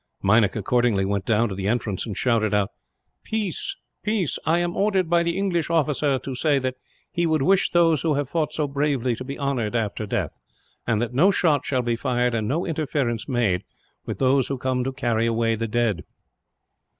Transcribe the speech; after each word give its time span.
Meinik 0.23 0.55
accordingly 0.55 1.05
went 1.05 1.25
down 1.25 1.47
to 1.47 1.53
the 1.53 1.67
entrance, 1.67 2.07
and 2.07 2.17
shouted 2.17 2.55
out: 2.55 2.71
"Peace, 3.23 3.75
peace! 4.01 4.39
I 4.47 4.57
am 4.57 4.75
ordered, 4.75 5.11
by 5.11 5.21
the 5.21 5.37
English 5.37 5.69
officer, 5.69 6.17
to 6.17 6.33
say 6.33 6.57
that 6.57 6.73
he 7.11 7.27
would 7.27 7.43
wish 7.43 7.69
those 7.69 8.01
who 8.01 8.15
have 8.15 8.27
fought 8.27 8.51
so 8.51 8.67
bravely 8.67 9.15
to 9.15 9.23
be 9.23 9.37
honoured, 9.37 9.75
after 9.75 10.07
death; 10.07 10.39
and 10.87 10.99
that 11.03 11.13
no 11.13 11.29
shot 11.29 11.67
shall 11.67 11.83
be 11.83 11.95
fired, 11.95 12.33
and 12.33 12.47
no 12.47 12.65
interference 12.65 13.29
made, 13.29 13.63
with 14.03 14.17
those 14.17 14.47
who 14.47 14.57
come 14.57 14.83
to 14.85 14.91
carry 14.91 15.27
away 15.27 15.53
the 15.53 15.67
dead." 15.67 16.01